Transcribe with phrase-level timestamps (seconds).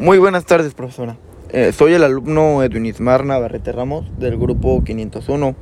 [0.00, 1.18] Muy buenas tardes, profesora.
[1.50, 5.54] Eh, soy el alumno Edwin Ismar Navarrete Ramos del grupo 501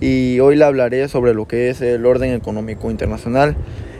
[0.00, 3.54] y hoy le hablaré sobre lo que es el orden económico internacional.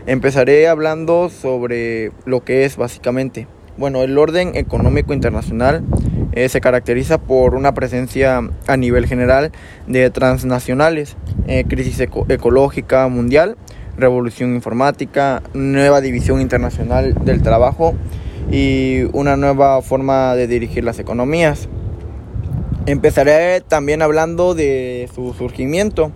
[0.07, 3.47] Empezaré hablando sobre lo que es básicamente.
[3.77, 5.85] Bueno, el orden económico internacional
[6.33, 9.53] eh, se caracteriza por una presencia a nivel general
[9.87, 13.59] de transnacionales, eh, crisis ecológica mundial,
[13.99, 17.95] revolución informática, nueva división internacional del trabajo,
[18.53, 21.69] y una nueva forma de dirigir las economías.
[22.87, 26.13] Empezaré también hablando de su surgimiento.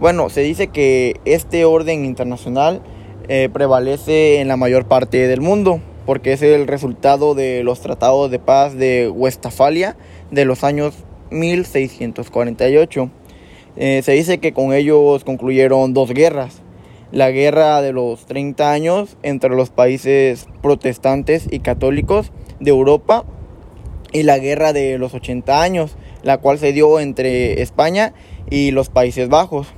[0.00, 2.80] Bueno, se dice que este orden internacional
[3.28, 8.30] eh, prevalece en la mayor parte del mundo porque es el resultado de los tratados
[8.30, 9.96] de paz de Westfalia
[10.30, 10.94] de los años
[11.30, 13.10] 1648.
[13.76, 16.62] Eh, se dice que con ellos concluyeron dos guerras,
[17.12, 23.24] la guerra de los 30 años entre los países protestantes y católicos de Europa
[24.12, 28.14] y la guerra de los 80 años, la cual se dio entre España
[28.50, 29.68] y los Países Bajos.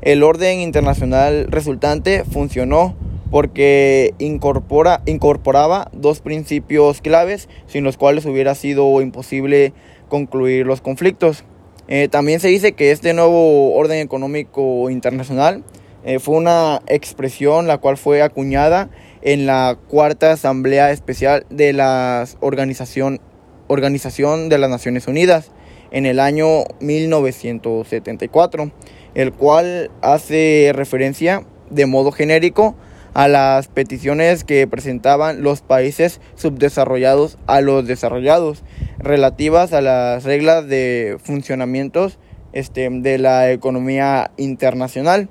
[0.00, 2.94] El orden internacional resultante funcionó
[3.30, 9.72] porque incorpora, incorporaba dos principios claves sin los cuales hubiera sido imposible
[10.08, 11.44] concluir los conflictos.
[11.88, 15.64] Eh, también se dice que este nuevo orden económico internacional
[16.04, 18.90] eh, fue una expresión la cual fue acuñada
[19.22, 23.20] en la cuarta asamblea especial de la organización,
[23.68, 25.50] organización de las Naciones Unidas
[25.90, 28.70] en el año 1974,
[29.14, 32.74] el cual hace referencia de modo genérico
[33.14, 38.64] a las peticiones que presentaban los países subdesarrollados a los desarrollados
[38.98, 42.10] relativas a las reglas de funcionamiento
[42.52, 45.28] este, de la economía internacional.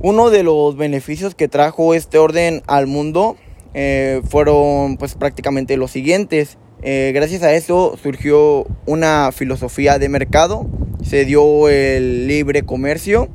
[0.00, 3.36] Uno de los beneficios que trajo este orden al mundo
[3.72, 6.58] eh, fueron pues prácticamente los siguientes.
[6.82, 10.66] Eh, gracias a eso surgió una filosofía de mercado,
[11.02, 13.28] se dio el libre comercio,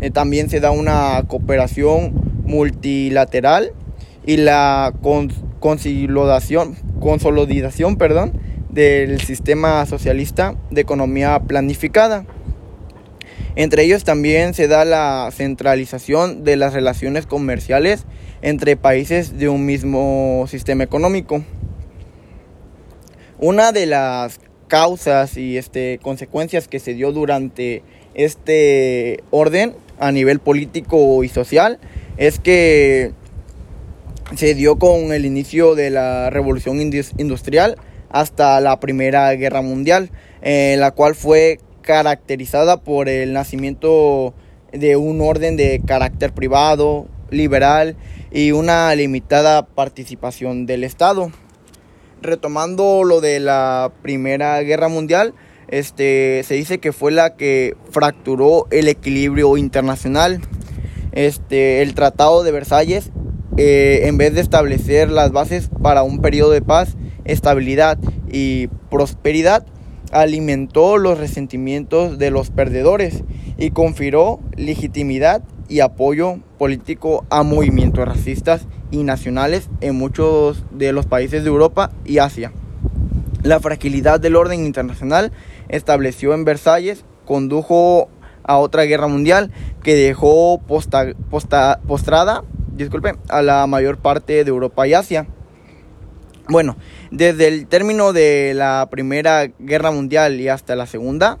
[0.00, 2.12] eh, también se da una cooperación
[2.44, 3.72] multilateral
[4.26, 4.92] y la
[5.60, 6.76] consolidación,
[7.96, 12.26] perdón, del sistema socialista de economía planificada.
[13.56, 18.04] Entre ellos también se da la centralización de las relaciones comerciales
[18.42, 21.42] entre países de un mismo sistema económico.
[23.38, 27.82] Una de las causas y este, consecuencias que se dio durante
[28.14, 31.78] este orden a nivel político y social
[32.16, 33.12] es que
[34.36, 37.76] se dio con el inicio de la revolución industrial
[38.10, 40.10] hasta la Primera Guerra Mundial,
[40.42, 44.34] en la cual fue caracterizada por el nacimiento
[44.72, 47.96] de un orden de carácter privado, liberal
[48.30, 51.32] y una limitada participación del Estado.
[52.20, 55.32] Retomando lo de la Primera Guerra Mundial,
[55.68, 60.42] este, se dice que fue la que fracturó el equilibrio internacional.
[61.12, 63.12] Este, el Tratado de Versalles,
[63.56, 67.96] eh, en vez de establecer las bases para un periodo de paz, estabilidad
[68.30, 69.64] y prosperidad,
[70.12, 73.22] alimentó los resentimientos de los perdedores
[73.56, 81.06] y confiró legitimidad y apoyo político a movimientos racistas y nacionales en muchos de los
[81.06, 82.52] países de Europa y Asia.
[83.42, 85.32] La fragilidad del orden internacional
[85.68, 88.08] estableció en Versalles condujo
[88.42, 89.52] a otra guerra mundial
[89.82, 92.44] que dejó postrada
[92.78, 95.26] disculpe, a la mayor parte de Europa y Asia.
[96.50, 96.78] Bueno,
[97.10, 101.38] desde el término de la Primera Guerra Mundial y hasta la Segunda,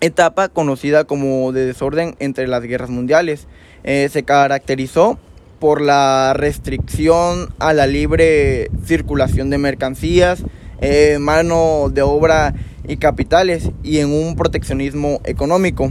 [0.00, 3.48] etapa conocida como de desorden entre las guerras mundiales,
[3.82, 5.18] eh, se caracterizó
[5.60, 10.42] por la restricción a la libre circulación de mercancías,
[10.82, 12.52] eh, mano de obra
[12.86, 15.90] y capitales y en un proteccionismo económico.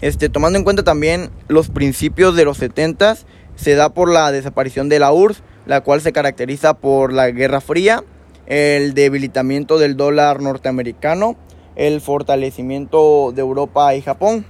[0.00, 3.18] Este, tomando en cuenta también los principios de los 70
[3.54, 7.60] se da por la desaparición de la URSS la cual se caracteriza por la Guerra
[7.60, 8.04] Fría,
[8.46, 11.36] el debilitamiento del dólar norteamericano,
[11.76, 14.44] el fortalecimiento de Europa y Japón.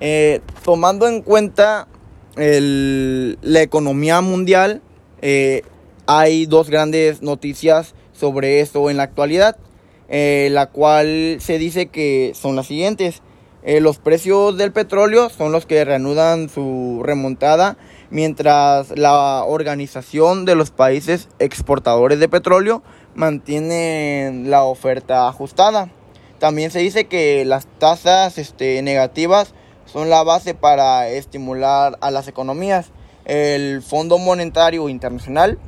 [0.00, 1.86] Eh, tomando en cuenta
[2.36, 4.82] la economía mundial,
[5.22, 5.62] eh,
[6.06, 9.56] hay dos grandes noticias sobre esto en la actualidad,
[10.08, 13.22] eh, la cual se dice que son las siguientes.
[13.80, 17.78] los precios del petróleo son los que reanudan su remontada
[18.10, 22.82] mientras la Organización de los Países Exportadores de Petróleo
[23.14, 25.90] mantiene la oferta ajustada.
[26.38, 29.54] También se dice que las tasas este, negativas
[29.86, 32.90] son la base para estimular a las economías
[33.24, 35.58] el Fondo Monetario Internacional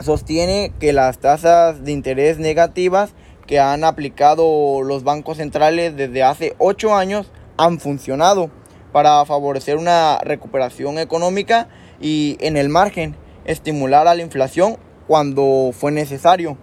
[0.00, 3.10] sostiene que las tasas de interés negativas
[3.46, 8.50] que han aplicado los bancos centrales desde hace ocho años han funcionado
[8.92, 11.68] para favorecer una recuperación económica
[12.00, 16.56] y en el margen estimular a la inflación cuando fue necesario.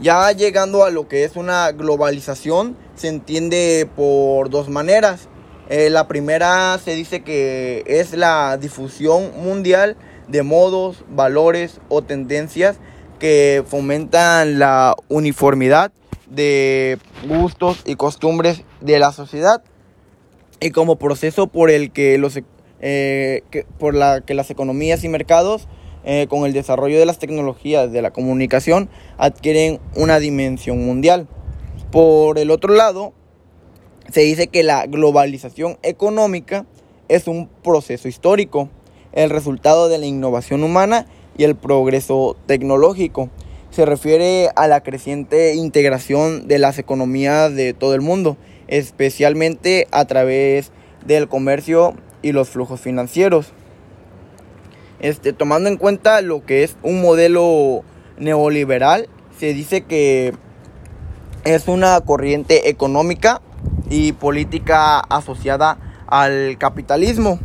[0.00, 5.28] Ya llegando a lo que es una globalización, se entiende por dos maneras.
[5.68, 9.96] Eh, la primera se dice que es la difusión mundial
[10.26, 12.78] de modos, valores o tendencias
[13.18, 15.92] que fomentan la uniformidad
[16.28, 16.98] de
[17.28, 19.62] gustos y costumbres de la sociedad
[20.60, 22.38] y como proceso por el que los
[22.80, 23.42] eh,
[23.78, 25.68] por la que las economías y mercados
[26.04, 31.28] eh, con el desarrollo de las tecnologías de la comunicación adquieren una dimensión mundial.
[31.90, 33.12] Por el otro lado,
[34.10, 36.64] se dice que la globalización económica
[37.08, 38.70] es un proceso histórico,
[39.12, 41.06] el resultado de la innovación humana
[41.36, 43.28] y el progreso tecnológico.
[43.70, 48.36] Se refiere a la creciente integración de las economías de todo el mundo,
[48.70, 50.70] especialmente a través
[51.04, 53.52] del comercio y los flujos financieros.
[55.00, 57.82] Este, tomando en cuenta lo que es un modelo
[58.18, 59.08] neoliberal,
[59.38, 60.34] se dice que
[61.44, 63.42] es una corriente económica
[63.88, 67.40] y política asociada al capitalismo.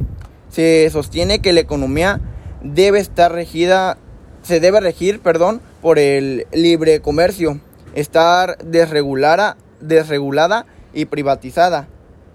[0.50, 2.22] Se sostiene que la economía
[2.62, 3.98] debe estar regida,
[4.44, 7.60] se debe regir, perdón, por el libre comercio,
[7.96, 10.66] estar desregulada, desregulada
[10.96, 11.88] y privatizada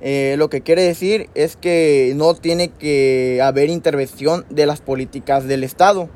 [0.03, 5.47] eh, lo que quiere decir es que no tiene que haber intervención de las políticas
[5.47, 6.09] del Estado.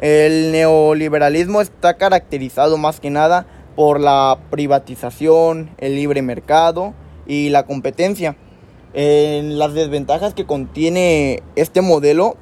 [0.00, 3.46] El neoliberalismo está caracterizado más que nada
[3.76, 6.94] por la privatización, el libre mercado
[7.26, 8.36] y la competencia.
[8.94, 12.36] En las desventajas que contiene este modelo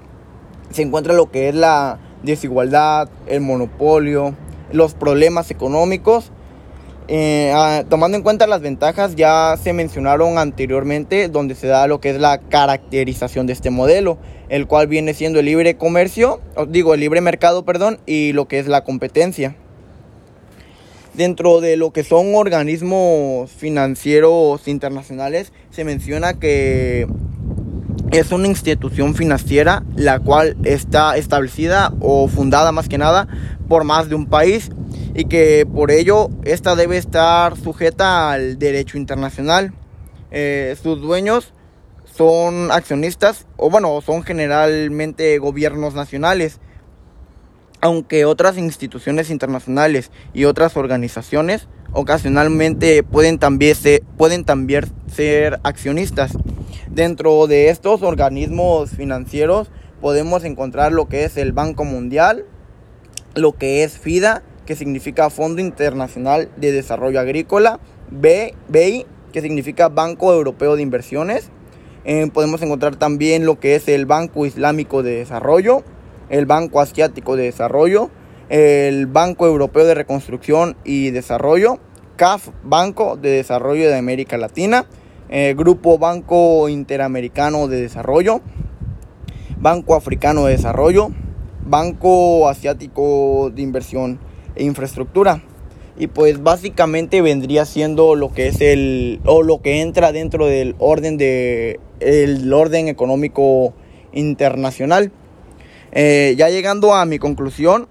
[0.70, 4.34] se encuentra lo que es la desigualdad, el monopolio,
[4.72, 6.30] los problemas económicos
[7.12, 12.00] eh, ah, tomando en cuenta las ventajas ya se mencionaron anteriormente donde se da lo
[12.00, 14.16] que es la caracterización de este modelo,
[14.48, 18.60] el cual viene siendo el libre comercio, digo el libre mercado, perdón, y lo que
[18.60, 19.56] es la competencia.
[21.12, 27.08] Dentro de lo que son organismos financieros internacionales se menciona que
[28.12, 33.26] es una institución financiera la cual está establecida o fundada más que nada
[33.68, 34.70] por más de un país
[35.20, 39.74] y que por ello esta debe estar sujeta al derecho internacional.
[40.30, 41.52] Eh, sus dueños
[42.06, 46.58] son accionistas o bueno, son generalmente gobiernos nacionales,
[47.82, 56.32] aunque otras instituciones internacionales y otras organizaciones ocasionalmente pueden también ser, pueden también ser accionistas.
[56.88, 59.70] Dentro de estos organismos financieros
[60.00, 62.46] podemos encontrar lo que es el Banco Mundial,
[63.34, 67.80] lo que es FIDA, que significa Fondo Internacional de Desarrollo Agrícola,
[68.12, 71.50] BEI, que significa Banco Europeo de Inversiones.
[72.04, 75.82] Eh, podemos encontrar también lo que es el Banco Islámico de Desarrollo,
[76.28, 78.10] el Banco Asiático de Desarrollo,
[78.48, 81.80] el Banco Europeo de Reconstrucción y Desarrollo,
[82.14, 84.86] CAF, Banco de Desarrollo de América Latina,
[85.30, 88.40] eh, Grupo Banco Interamericano de Desarrollo,
[89.58, 91.08] Banco Africano de Desarrollo,
[91.66, 95.42] Banco Asiático de Inversión infraestructura.
[95.98, 100.74] Y pues básicamente vendría siendo lo que es el o lo que entra dentro del
[100.78, 103.74] orden de el orden económico
[104.12, 105.12] internacional.
[105.92, 107.88] Eh, ya llegando a mi conclusión,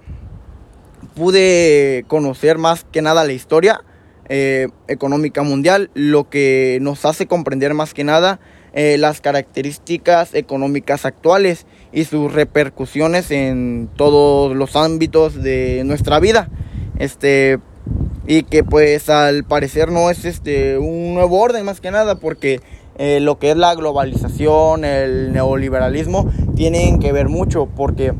[1.15, 3.83] pude conocer más que nada la historia
[4.29, 8.39] eh, económica mundial, lo que nos hace comprender más que nada
[8.73, 16.49] eh, las características económicas actuales y sus repercusiones en todos los ámbitos de nuestra vida.
[16.97, 17.59] Este
[18.27, 22.59] y que pues al parecer no es este un nuevo orden más que nada porque
[22.99, 28.13] eh, lo que es la globalización, el neoliberalismo tienen que ver mucho porque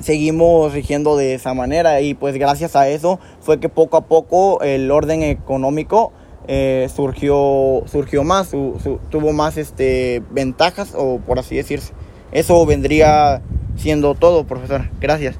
[0.00, 4.60] seguimos rigiendo de esa manera y pues gracias a eso fue que poco a poco
[4.62, 6.12] el orden económico
[6.48, 11.92] eh, surgió, surgió más, tuvo más este, ventajas, o por así decirse.
[12.32, 13.42] Eso vendría
[13.76, 14.90] siendo todo, profesor.
[15.00, 15.38] Gracias.